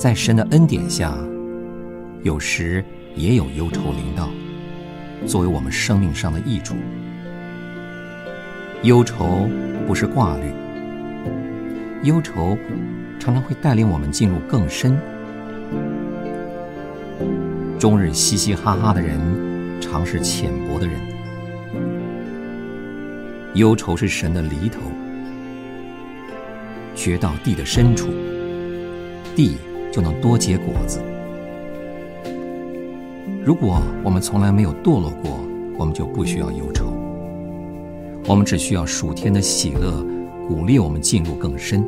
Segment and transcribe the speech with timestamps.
[0.00, 1.14] 在神的恩典下，
[2.22, 2.82] 有时
[3.14, 4.30] 也有忧愁临到，
[5.26, 6.74] 作为我们生命上的益处。
[8.82, 9.46] 忧愁
[9.86, 10.50] 不是挂虑，
[12.02, 12.56] 忧愁
[13.18, 14.98] 常常会带领我们进入更深。
[17.78, 19.20] 终日嘻嘻哈哈的人，
[19.82, 20.96] 常是浅薄的人。
[23.52, 24.80] 忧愁是神的犁头，
[26.94, 28.08] 掘到地的深处，
[29.36, 29.58] 地
[29.92, 31.00] 就能多结果子。
[33.44, 35.40] 如果我们从来没有堕落过，
[35.78, 36.86] 我们就不需要忧愁。
[38.26, 40.04] 我们只需要属天的喜乐，
[40.46, 41.82] 鼓励我们进入更深。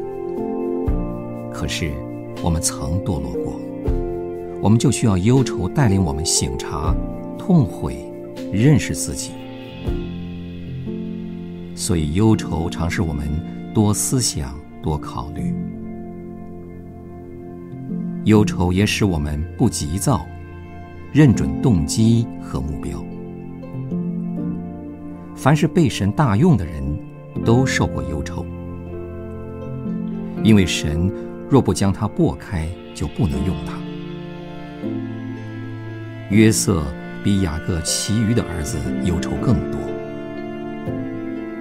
[1.53, 1.93] 可是，
[2.43, 3.61] 我们曾堕落过。
[4.63, 6.95] 我们就需要忧愁带领我们醒察、
[7.37, 7.99] 痛悔、
[8.53, 9.33] 认识自己。
[11.75, 13.29] 所以，忧愁常使我们
[13.75, 15.55] 多思想、多考虑。
[18.25, 20.25] 忧愁也使我们不急躁，
[21.13, 23.05] 认准动机和目标。
[25.35, 26.85] 凡是被神大用的人，
[27.45, 28.47] 都受过忧愁，
[30.45, 31.11] 因为神
[31.51, 33.73] 若不将他擘开，就不能用他。
[36.31, 36.85] 约瑟
[37.25, 39.81] 比雅各其余的儿子忧愁更多。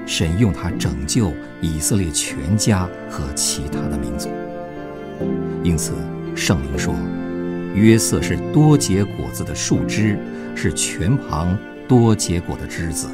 [0.06, 4.30] 神用他拯救以色列全家和其他的民族，
[5.64, 5.94] 因此
[6.36, 6.94] 圣灵说，
[7.76, 10.18] 约瑟是多结果子的树枝，
[10.56, 13.08] 是全旁多结果的枝子，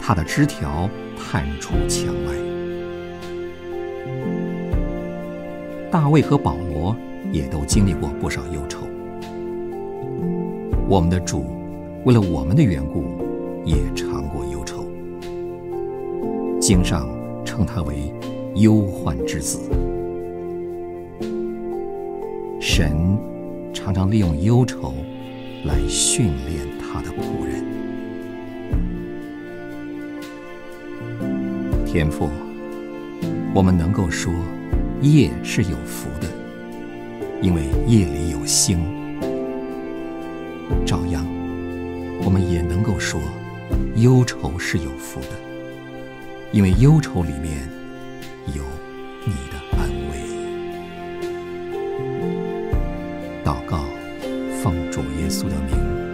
[0.00, 2.34] 他的枝条探出墙外。
[5.90, 6.94] 大卫和保罗
[7.32, 8.86] 也都经历过不少忧愁。
[10.86, 11.46] 我们的主，
[12.04, 13.04] 为了我们的缘故，
[13.64, 14.84] 也尝过忧愁。
[16.60, 17.08] 经上
[17.44, 18.12] 称他为
[18.54, 19.60] 忧患之子。
[22.78, 23.18] 神
[23.74, 24.94] 常常利用忧愁
[25.64, 27.64] 来训练他的仆人。
[31.84, 32.30] 天父，
[33.52, 34.32] 我们能够说
[35.02, 36.28] 夜是有福的，
[37.42, 38.78] 因为夜里有星。
[40.86, 41.26] 照样，
[42.24, 43.20] 我们也能够说，
[43.96, 45.30] 忧愁是有福的，
[46.52, 47.68] 因为忧愁里面
[48.54, 48.62] 有
[49.24, 49.58] 你的
[53.48, 53.78] 祷告，
[54.62, 56.07] 奉主耶稣的名。